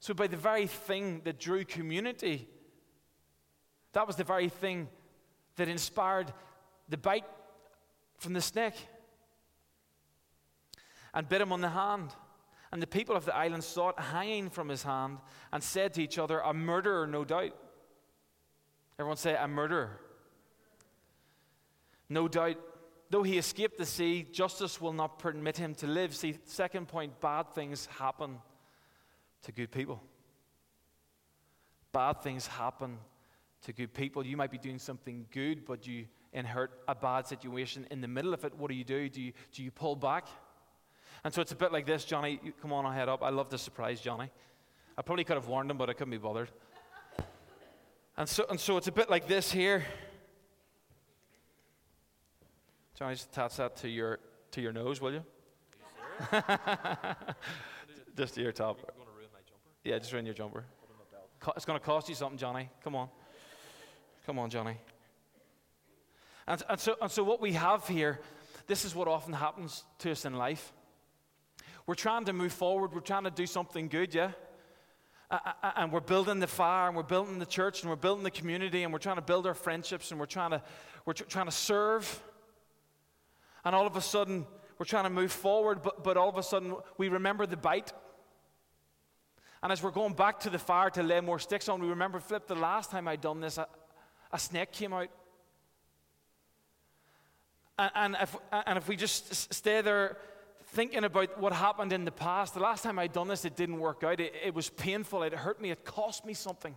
[0.01, 2.49] So, by the very thing that drew community,
[3.93, 4.89] that was the very thing
[5.55, 6.33] that inspired
[6.89, 7.25] the bite
[8.19, 8.75] from the snake
[11.15, 12.11] and bit him on the hand.
[12.73, 15.19] And the people of the island saw it hanging from his hand
[15.53, 17.55] and said to each other, A murderer, no doubt.
[18.99, 20.01] Everyone say, A murderer.
[22.09, 22.57] No doubt
[23.11, 26.15] Though he escaped the sea, justice will not permit him to live.
[26.15, 28.39] See, second point bad things happen
[29.43, 30.01] to good people.
[31.93, 32.99] Bad things happen
[33.63, 34.25] to good people.
[34.25, 38.33] You might be doing something good, but you inherit a bad situation in the middle
[38.33, 38.55] of it.
[38.57, 39.09] What do you do?
[39.09, 40.29] Do you, do you pull back?
[41.25, 42.41] And so it's a bit like this, Johnny.
[42.63, 43.25] Come on, I'll head up.
[43.25, 44.31] I love to surprise Johnny.
[44.97, 46.51] I probably could have warned him, but I couldn't be bothered.
[48.17, 49.85] And so, and so it's a bit like this here.
[53.01, 54.19] Johnny, just attach that to your
[54.51, 55.25] to your nose, will you?
[56.33, 56.43] you
[58.15, 58.79] just to your top.
[59.83, 60.67] Yeah, just ruin your jumper.
[61.57, 62.69] It's going to cost you something, Johnny.
[62.85, 63.09] Come on.
[64.27, 64.77] Come on, Johnny.
[66.47, 68.21] And, and, so, and so, what we have here,
[68.67, 70.71] this is what often happens to us in life.
[71.87, 74.33] We're trying to move forward, we're trying to do something good, yeah?
[75.63, 78.83] And we're building the fire, and we're building the church, and we're building the community,
[78.83, 80.63] and we're trying to build our friendships, and we're trying to,
[81.07, 82.23] we're tr- trying to serve.
[83.65, 84.47] And all of a sudden,
[84.79, 87.93] we're trying to move forward, but, but all of a sudden, we remember the bite.
[89.63, 92.19] And as we're going back to the fire to lay more sticks on, we remember,
[92.19, 93.67] Flip, the last time I'd done this, a,
[94.33, 95.09] a snake came out.
[97.79, 100.17] And, and, if, and if we just stay there
[100.69, 103.81] thinking about what happened in the past, the last time I'd done this, it didn't
[103.81, 104.21] work out.
[104.21, 105.23] It, it was painful.
[105.25, 105.71] It hurt me.
[105.71, 106.75] It cost me something.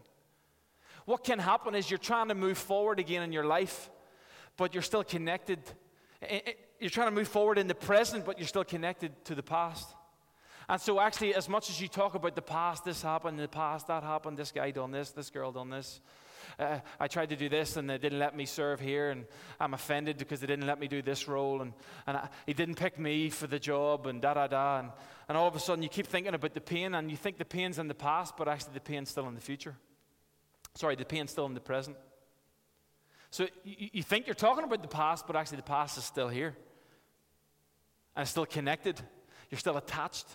[1.05, 3.89] What can happen is you're trying to move forward again in your life,
[4.57, 5.59] but you're still connected
[6.83, 9.87] you're trying to move forward in the present, but you're still connected to the past.
[10.67, 13.87] And so, actually, as much as you talk about the past, this happened, the past,
[13.87, 16.01] that happened, this guy done this, this girl done this.
[16.59, 19.25] Uh, I tried to do this and they didn't let me serve here, and
[19.61, 21.73] I'm offended because they didn't let me do this role, and,
[22.05, 24.79] and I, he didn't pick me for the job, and da da da.
[24.79, 24.89] And,
[25.29, 27.45] and all of a sudden, you keep thinking about the pain, and you think the
[27.45, 29.77] pain's in the past, but actually, the pain's still in the future.
[30.75, 31.95] Sorry, the pain's still in the present.
[33.31, 36.27] So you, you think you're talking about the past, but actually the past is still
[36.27, 36.55] here.
[38.15, 38.99] And still connected.
[39.49, 40.25] You're still attached.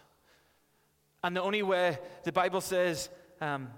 [1.23, 3.09] And the only way the Bible says
[3.41, 3.69] um,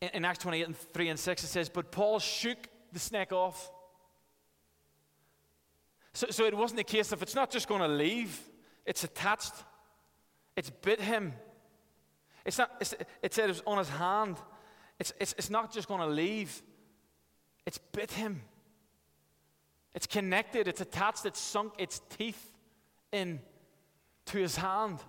[0.00, 2.58] in, in Acts 28 and 3 and 6, it says, But Paul shook
[2.92, 3.70] the snake off.
[6.12, 8.40] So, so it wasn't a case of it's not just going to leave,
[8.86, 9.52] it's attached,
[10.56, 11.32] it's bit him.
[12.44, 14.36] It's not, it's, it said it was on his hand.
[14.98, 16.62] It's, it's, it's not just going to leave,
[17.66, 18.40] it's bit him.
[19.94, 22.50] It's connected, it's attached, it's sunk its teeth
[23.12, 23.40] in
[24.26, 25.00] to his hand.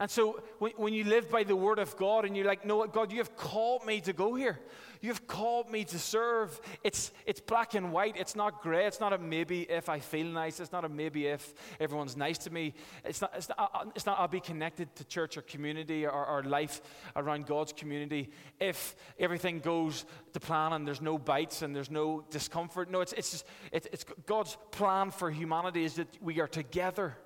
[0.00, 2.86] And so when, when you live by the word of God and you're like, no,
[2.86, 4.60] God, you have called me to go here.
[5.00, 6.60] You have called me to serve.
[6.84, 8.16] It's, it's black and white.
[8.16, 8.86] It's not gray.
[8.86, 10.60] It's not a maybe if I feel nice.
[10.60, 12.74] It's not a maybe if everyone's nice to me.
[13.04, 16.26] It's not, it's not, uh, it's not I'll be connected to church or community or,
[16.26, 16.80] or life
[17.16, 18.30] around God's community
[18.60, 22.90] if everything goes to plan and there's no bites and there's no discomfort.
[22.90, 27.16] No, it's, it's, just, it, it's God's plan for humanity is that we are together.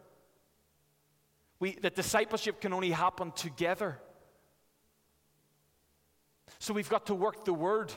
[1.63, 4.01] We, that discipleship can only happen together.
[6.59, 7.93] So we've got to work the word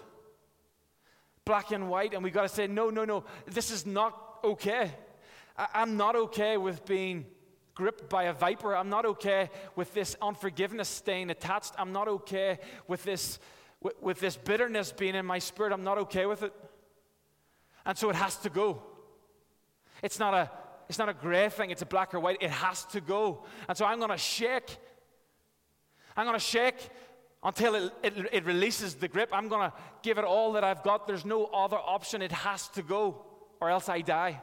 [1.45, 4.91] black and white, and we've got to say, no, no, no, this is not okay.
[5.57, 7.25] I, I'm not okay with being
[7.73, 8.75] gripped by a viper.
[8.75, 11.73] I'm not okay with this unforgiveness staying attached.
[11.79, 13.39] I'm not okay with this,
[13.81, 15.73] with, with this bitterness being in my spirit.
[15.73, 16.53] I'm not okay with it.
[17.83, 18.83] And so it has to go.
[20.03, 20.51] It's not a
[20.87, 22.37] it's not a gray thing, it's a black or white.
[22.41, 23.43] It has to go.
[23.67, 24.77] And so I'm going to shake.
[26.15, 26.89] I'm going to shake
[27.43, 29.29] until it, it, it, releases the grip.
[29.31, 31.07] I'm going to give it all that I've got.
[31.07, 32.21] There's no other option.
[32.21, 33.25] It has to go,
[33.59, 34.41] or else I die.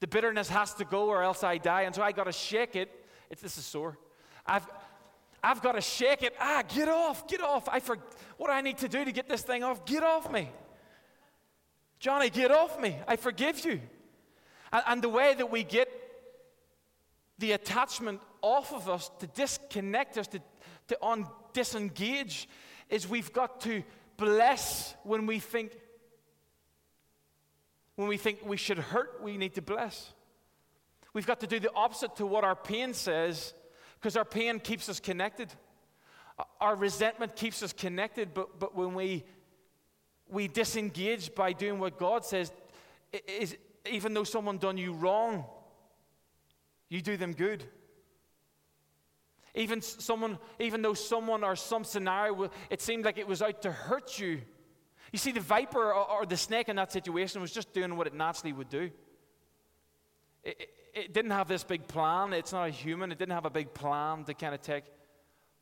[0.00, 1.82] The bitterness has to go, or else I die.
[1.82, 2.90] And so I got to shake it.
[3.30, 3.96] It's, this is sore.
[4.46, 4.66] I've,
[5.42, 6.34] I've got to shake it.
[6.40, 7.68] Ah, get off, get off.
[7.68, 7.96] I for,
[8.36, 9.86] what do I need to do to get this thing off?
[9.86, 10.50] Get off me.
[11.98, 12.98] Johnny, get off me.
[13.08, 13.80] I forgive you.
[14.74, 15.88] And, the way that we get
[17.38, 20.40] the attachment off of us, to disconnect us, to,
[20.88, 22.48] to un- disengage,
[22.90, 23.84] is we've got to
[24.16, 25.72] bless when we think
[27.96, 30.12] when we think we should hurt, we need to bless.
[31.12, 33.54] We've got to do the opposite to what our pain says,
[33.94, 35.48] because our pain keeps us connected.
[36.60, 39.22] Our resentment keeps us connected, but, but when we,
[40.28, 42.50] we disengage by doing what God says,
[43.28, 43.56] is,
[43.90, 45.44] even though someone done you wrong,
[46.88, 47.64] you do them good.
[49.54, 53.70] Even someone, even though someone or some scenario, it seemed like it was out to
[53.70, 54.40] hurt you.
[55.12, 58.14] You see, the viper or, the snake in that situation was just doing what it
[58.14, 58.90] naturally would do.
[60.42, 62.32] It, it, it didn't have this big plan.
[62.32, 63.12] It's not a human.
[63.12, 64.84] It didn't have a big plan to kind of take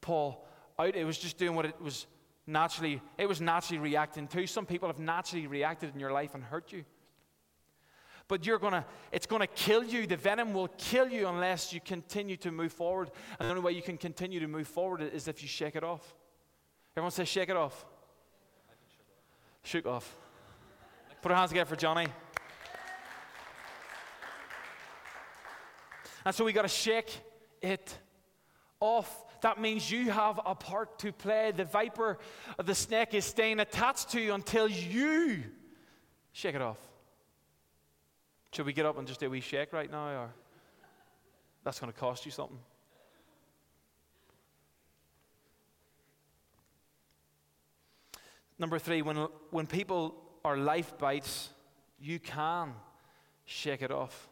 [0.01, 0.47] Paul
[0.79, 0.97] out.
[0.97, 2.07] It was just doing what it was
[2.47, 3.03] naturally.
[3.19, 4.47] It was naturally reacting to.
[4.47, 6.85] Some people have naturally reacted in your life and hurt you
[8.29, 10.07] but you're gonna, it's gonna kill you.
[10.07, 13.11] The venom will kill you unless you continue to move forward.
[13.39, 15.85] And the only way you can continue to move forward is if you shake it
[15.85, 16.15] off.
[16.97, 17.87] Everyone says, shake it off.
[19.65, 20.17] Shake off.
[21.23, 22.07] Put our hands together for Johnny.
[26.25, 27.21] And so we got to shake
[27.61, 27.97] it
[28.81, 29.25] off.
[29.41, 31.53] That means you have a part to play.
[31.55, 32.19] The viper,
[32.63, 35.43] the snake is staying attached to you until you
[36.33, 36.79] shake it off.
[38.53, 40.31] Should we get up and just do a wee shake right now, or
[41.65, 42.59] that's going to cost you something?
[48.59, 49.17] Number three, when,
[49.51, 51.49] when people are life bites,
[51.99, 52.75] you can
[53.47, 54.29] shake it off.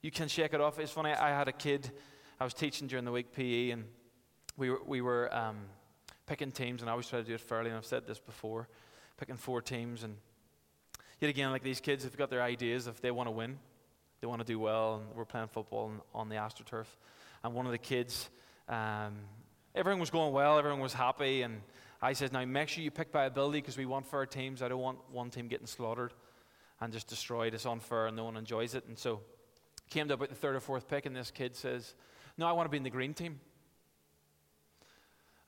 [0.00, 0.78] You can shake it off.
[0.78, 1.90] It's funny, I had a kid,
[2.38, 3.84] I was teaching during the week PE, and
[4.56, 5.56] we were, we were um,
[6.24, 8.68] picking teams, and I always try to do it fairly, and I've said this before,
[9.18, 10.16] picking four teams, and
[11.20, 13.58] yet again, like these kids have got their ideas if they want to win,
[14.20, 16.86] they want to do well, and we're playing football on the AstroTurf.
[17.42, 18.28] And one of the kids,
[18.68, 19.14] um,
[19.74, 21.60] everything was going well, everyone was happy, and
[22.02, 24.62] I said, now make sure you pick by ability because we want fair teams.
[24.62, 26.12] I don't want one team getting slaughtered
[26.80, 27.52] and just destroyed.
[27.52, 28.84] It's unfair and no one enjoys it.
[28.88, 29.20] And so
[29.90, 31.94] came to about the third or fourth pick, and this kid says,
[32.38, 33.38] no, I want to be in the green team.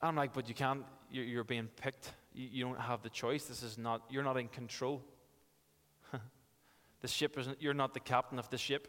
[0.02, 2.12] And I'm like, but you can't, you're, you're being picked.
[2.34, 3.44] You, you, don't have the choice.
[3.44, 5.00] This is not, you're not in control.
[7.02, 8.88] The ship isn't, you're not the captain of the ship.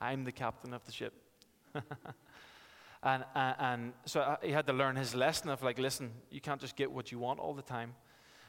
[0.00, 1.12] I'm the captain of the ship.
[3.02, 6.40] and, and, and, so uh, he had to learn his lesson of like, listen, you
[6.40, 7.94] can't just get what you want all the time.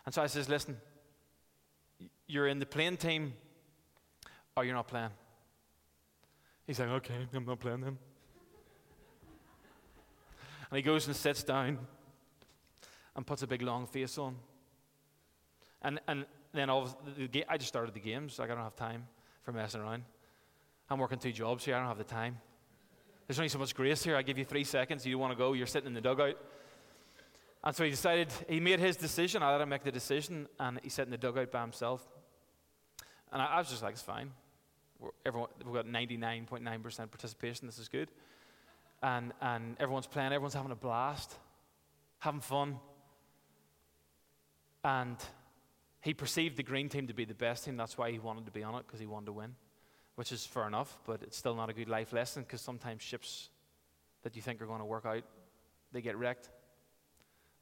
[0.06, 0.78] And so I says, listen,
[2.28, 3.34] you're in the playing team
[4.56, 5.12] or you're not playing.
[6.66, 7.98] He's like, okay, I'm not playing then.
[10.72, 11.80] and he goes and sits down
[13.16, 14.38] and puts a big long face on.
[15.82, 18.40] And, and then all the, I just started the games.
[18.40, 19.06] Like I don't have time
[19.44, 20.04] for messing around.
[20.90, 21.76] I'm working two jobs here.
[21.76, 22.38] I don't have the time.
[23.28, 24.16] There's only so much grace here.
[24.16, 25.06] I give you three seconds.
[25.06, 25.54] You want to go.
[25.54, 26.36] You're sitting in the dugout.
[27.64, 29.44] And so he decided, he made his decision.
[29.44, 32.08] I let him make the decision, and he sat in the dugout by himself.
[33.32, 34.32] And I, I was just like, it's fine.
[35.00, 37.68] We're, everyone, we've got 99.9% participation.
[37.68, 38.10] This is good.
[39.04, 41.36] And, and everyone's playing, everyone's having a blast,
[42.20, 42.80] having fun.
[44.84, 45.18] And
[46.02, 47.78] he perceived the green team to be the best team.
[47.78, 49.56] That's why he wanted to be on it, because he wanted to win,
[50.16, 53.50] which is fair enough, but it's still not a good life lesson because sometimes ships
[54.24, 55.24] that you think are going to work out,
[55.92, 56.50] they get wrecked.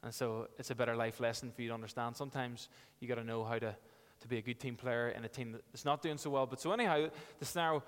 [0.02, 2.16] And so it's a better life lesson for you to understand.
[2.16, 2.68] Sometimes
[3.00, 3.74] you got to know how to,
[4.20, 6.46] to be a good team player in a team that's not doing so well.
[6.46, 7.08] But so, anyhow,
[7.40, 7.82] the scenario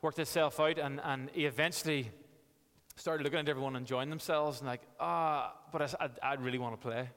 [0.00, 2.10] worked itself out, and, and he eventually
[2.96, 6.80] started looking at everyone enjoying themselves and like, ah, but I, I, I really want
[6.80, 7.10] to play.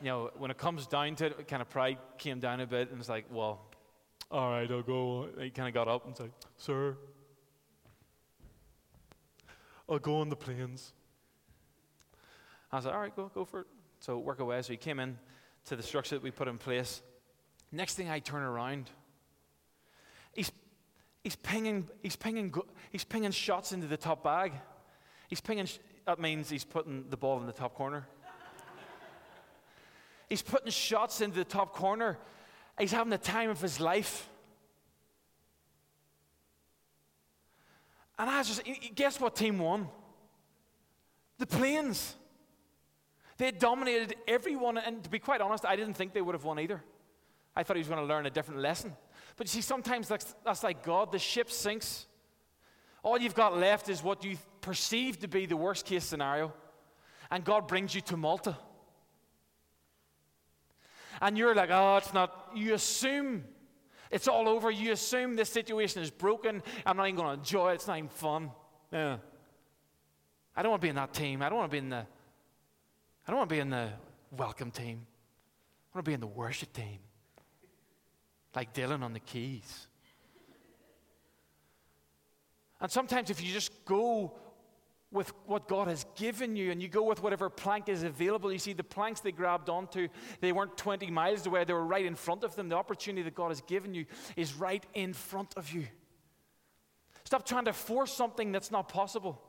[0.00, 2.90] You know, when it comes down to it, kind of pride came down a bit,
[2.90, 3.60] and it's like, well,
[4.30, 5.28] all right, I'll go.
[5.40, 6.96] He kind of got up and said, sir,
[9.88, 10.92] I'll go on the planes.
[12.70, 13.66] I was like, all right, go, go for it.
[14.00, 14.60] So work away.
[14.62, 15.18] So he came in
[15.66, 17.02] to the structure that we put in place.
[17.72, 18.90] Next thing I turn around,
[20.32, 20.52] he's,
[21.24, 22.54] he's, pinging, he's, pinging,
[22.90, 24.52] he's pinging shots into the top bag.
[25.28, 25.68] He's pinging,
[26.06, 28.06] that means he's putting the ball in the top corner.
[30.28, 32.18] He's putting shots into the top corner.
[32.78, 34.28] He's having the time of his life.
[38.18, 39.88] And I was just, guess what team won?
[41.38, 42.16] The planes.
[43.36, 46.58] They dominated everyone, and to be quite honest, I didn't think they would have won
[46.58, 46.82] either.
[47.54, 48.96] I thought he was going to learn a different lesson.
[49.36, 51.12] But you see, sometimes that's, that's like God.
[51.12, 52.06] The ship sinks.
[53.04, 56.52] All you've got left is what you perceive to be the worst case scenario,
[57.30, 58.56] and God brings you to Malta.
[61.20, 62.50] And you're like, oh, it's not.
[62.54, 63.44] You assume
[64.10, 64.70] it's all over.
[64.70, 66.62] You assume this situation is broken.
[66.86, 67.74] I'm not even going to enjoy it.
[67.74, 68.50] It's not even fun.
[68.92, 69.18] Yeah.
[70.56, 71.42] I don't want to be in that team.
[71.42, 72.06] I don't want to be in the
[73.26, 73.90] I don't want to be in the
[74.30, 75.06] welcome team.
[75.92, 76.98] I want to be in the worship team.
[78.56, 79.86] Like Dylan on the keys.
[82.80, 84.32] And sometimes if you just go
[85.10, 88.58] with what God has given you and you go with whatever plank is available, you
[88.58, 90.08] see the planks they grabbed onto,
[90.40, 92.68] they weren't 20 miles away, they were right in front of them.
[92.68, 94.04] The opportunity that God has given you
[94.36, 95.86] is right in front of you.
[97.24, 99.40] Stop trying to force something that's not possible.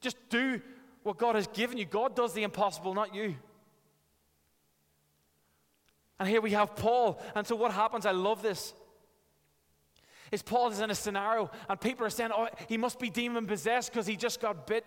[0.00, 0.60] Just do
[1.02, 1.84] what God has given you.
[1.84, 3.34] God does the impossible, not you.
[6.18, 7.20] And here we have Paul.
[7.34, 8.04] And so what happens?
[8.04, 8.74] I love this.
[10.30, 13.46] Is Paul is in a scenario, and people are saying, "Oh, he must be demon
[13.46, 14.84] possessed because he just got bit."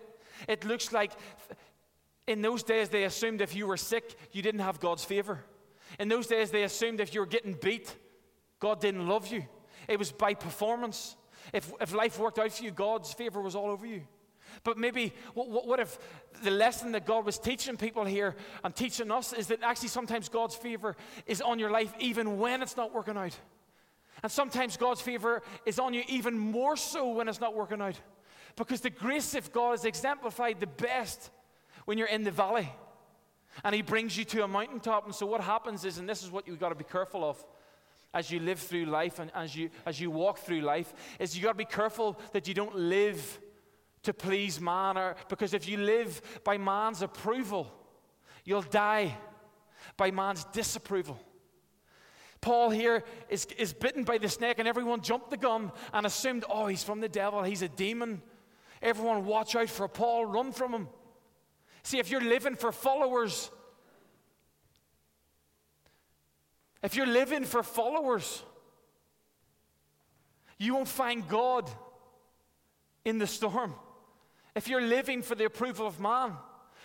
[0.48, 1.12] It looks like
[2.26, 5.44] in those days they assumed if you were sick, you didn't have God's favor.
[5.98, 7.94] In those days they assumed if you were getting beat,
[8.58, 9.44] God didn't love you.
[9.88, 11.16] It was by performance.
[11.52, 14.02] If, if life worked out for you, God's favor was all over you.
[14.62, 15.98] But maybe, what, what, if
[16.42, 20.28] the lesson that God was teaching people here and teaching us is that actually sometimes
[20.28, 23.38] God's favor is on your life even when it's not working out?
[24.24, 28.00] And sometimes God's favor is on you even more so when it's not working out.
[28.56, 31.30] Because the grace of God is exemplified the best
[31.84, 32.72] when you're in the valley.
[33.62, 35.04] And He brings you to a mountaintop.
[35.04, 37.44] And so what happens is, and this is what you've got to be careful of
[38.14, 41.44] as you live through life and as you, as you walk through life, is you've
[41.44, 43.40] got to be careful that you don't live
[44.04, 47.70] to please man, or, because if you live by man's approval,
[48.42, 49.14] you'll die
[49.98, 51.20] by man's disapproval.
[52.44, 56.44] Paul here is, is bitten by the snake, and everyone jumped the gun and assumed,
[56.50, 58.20] oh, he's from the devil, he's a demon.
[58.82, 60.88] Everyone, watch out for Paul, run from him.
[61.84, 63.50] See, if you're living for followers,
[66.82, 68.42] if you're living for followers,
[70.58, 71.70] you won't find God
[73.06, 73.72] in the storm.
[74.54, 76.34] If you're living for the approval of man,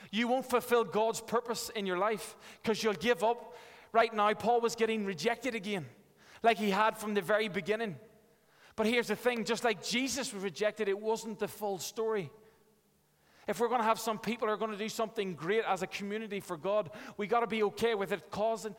[0.09, 3.57] you won't fulfill God's purpose in your life because you'll give up.
[3.91, 5.85] Right now, Paul was getting rejected again,
[6.43, 7.95] like he had from the very beginning.
[8.75, 12.31] But here's the thing just like Jesus was rejected, it wasn't the full story.
[13.47, 15.81] If we're going to have some people who are going to do something great as
[15.81, 18.75] a community for God, we got to be okay with it causing,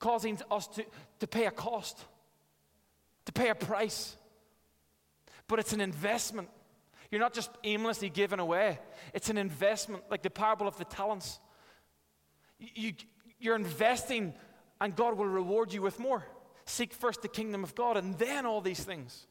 [0.00, 0.84] causing us to,
[1.20, 2.04] to pay a cost,
[3.26, 4.16] to pay a price.
[5.46, 6.48] But it's an investment.
[7.10, 8.80] You're not just aimlessly giving away,
[9.14, 11.38] it's an investment, like the parable of the talents.
[12.58, 12.92] You,
[13.40, 14.34] you're investing,
[14.80, 16.24] and God will reward you with more.
[16.66, 19.26] Seek first the kingdom of God, and then all these things.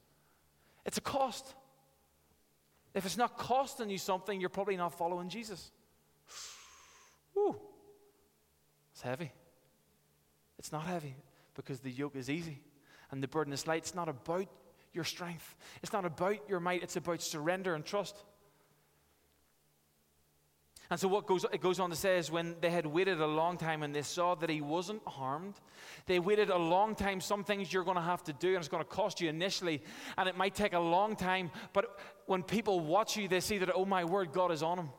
[0.85, 1.55] It's a cost.
[2.93, 5.71] If it's not costing you something, you're probably not following Jesus.
[7.33, 7.55] Whew.
[8.91, 9.31] It's heavy.
[10.57, 11.15] It's not heavy
[11.55, 12.59] because the yoke is easy
[13.11, 13.83] and the burden is light.
[13.83, 14.47] It's not about
[14.93, 15.55] your strength.
[15.81, 18.17] It's not about your might, it's about surrender and trust.
[20.89, 23.27] And so what goes it goes on to say is when they had waited a
[23.27, 25.53] long time and they saw that he wasn't harmed,
[26.07, 27.21] they waited a long time.
[27.21, 29.83] Some things you're going to have to do, and it's going to cost you initially,
[30.17, 31.51] and it might take a long time.
[31.73, 34.89] But when people watch you, they see that oh my word, God is on him.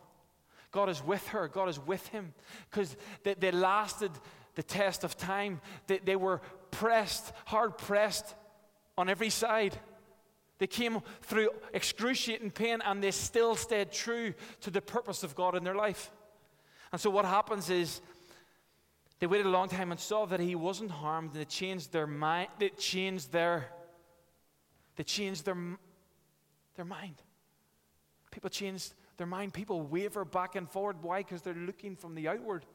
[0.70, 1.48] God is with her.
[1.48, 2.32] God is with him
[2.70, 4.12] because they, they lasted
[4.54, 5.60] the test of time.
[5.88, 8.34] They, they were pressed, hard pressed
[8.96, 9.76] on every side.
[10.60, 15.56] They came through excruciating pain and they still stayed true to the purpose of God
[15.56, 16.12] in their life.
[16.92, 18.02] And so what happens is
[19.20, 22.06] they waited a long time and saw that he wasn't harmed and they changed their
[22.06, 22.48] mind.
[22.58, 23.72] They changed their
[24.96, 25.56] they changed their
[26.76, 27.22] their mind.
[28.30, 29.54] People changed their mind.
[29.54, 31.02] People waver back and forward.
[31.02, 31.22] Why?
[31.22, 32.66] Because they're looking from the outward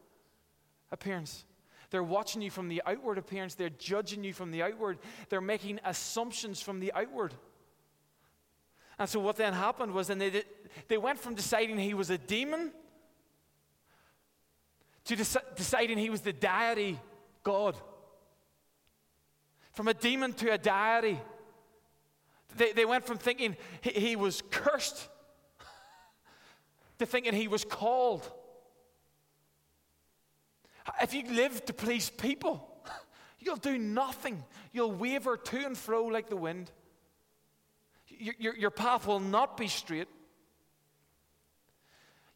[0.91, 1.45] appearance.
[1.91, 3.53] They're watching you from the outward appearance.
[3.53, 4.97] They're judging you from the outward.
[5.29, 7.35] They're making assumptions from the outward.
[8.97, 10.45] And so what then happened was then they, did,
[10.87, 12.71] they went from deciding he was a demon
[15.05, 16.99] to deci- deciding he was the deity
[17.43, 17.75] God.
[19.73, 21.19] From a demon to a deity.
[22.57, 25.09] They, they went from thinking he, he was cursed
[26.99, 28.29] to thinking he was called.
[31.01, 32.67] If you live to please people,
[33.39, 34.43] you'll do nothing.
[34.71, 36.71] You'll waver to and fro like the wind.
[38.19, 40.07] Your, your, path will not be straight.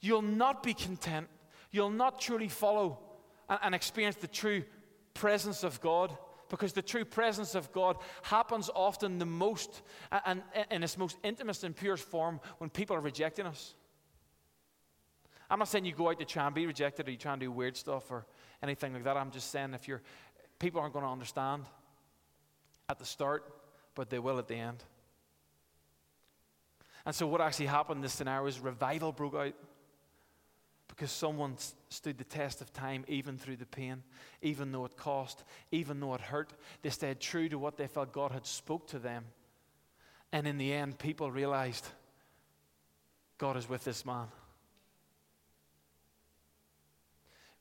[0.01, 1.27] You'll not be content.
[1.71, 2.99] You'll not truly follow
[3.49, 4.63] and, and experience the true
[5.13, 6.15] presence of God
[6.49, 9.81] because the true presence of God happens often the most
[10.25, 13.75] and in its most intimate and purest form when people are rejecting us.
[15.49, 17.41] I'm not saying you go out to try and be rejected or you try and
[17.41, 18.25] do weird stuff or
[18.61, 19.17] anything like that.
[19.17, 20.01] I'm just saying if you're
[20.59, 21.63] people aren't going to understand
[22.89, 23.43] at the start,
[23.95, 24.83] but they will at the end.
[27.05, 29.53] And so, what actually happened in this scenario is revival broke out
[30.87, 31.55] because someone
[31.87, 34.03] stood the test of time even through the pain,
[34.41, 36.51] even though it cost, even though it hurt.
[36.81, 39.23] They stayed true to what they felt God had spoke to them.
[40.33, 41.87] And in the end, people realized
[43.37, 44.27] God is with this man.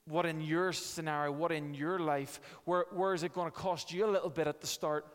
[0.06, 3.92] What in your scenario, what in your life, where, where is it going to cost
[3.92, 5.06] you a little bit at the start?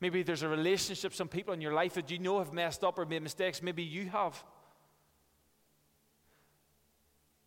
[0.00, 2.98] Maybe there's a relationship, some people in your life that you know have messed up
[2.98, 3.62] or made mistakes.
[3.62, 4.42] Maybe you have.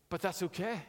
[0.09, 0.79] But that's okay.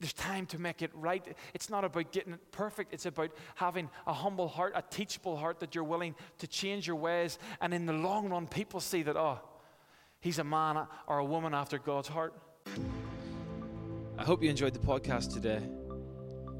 [0.00, 1.24] There's time to make it right.
[1.54, 2.92] It's not about getting it perfect.
[2.92, 6.96] It's about having a humble heart, a teachable heart that you're willing to change your
[6.96, 7.38] ways.
[7.60, 9.38] And in the long run, people see that, oh,
[10.20, 12.34] he's a man or a woman after God's heart.
[14.18, 15.62] I hope you enjoyed the podcast today.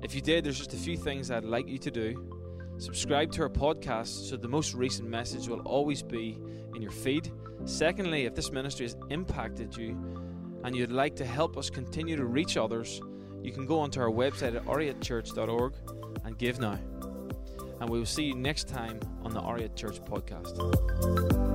[0.02, 2.35] If you did, there's just a few things I'd like you to do.
[2.78, 6.38] Subscribe to our podcast so the most recent message will always be
[6.74, 7.32] in your feed.
[7.64, 9.96] Secondly, if this ministry has impacted you
[10.62, 13.00] and you'd like to help us continue to reach others,
[13.42, 15.74] you can go onto our website at oriatchurch.org
[16.24, 16.78] and give now.
[17.80, 21.45] And we will see you next time on the Oriat Church podcast.